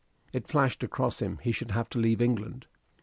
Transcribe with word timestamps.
It 0.33 0.47
flashed 0.47 0.83
across 0.83 1.21
him 1.21 1.37
he 1.43 1.51
should 1.51 1.69
have 1.69 1.87
to 1.89 1.99
leave 1.99 2.23
England. 2.23 2.65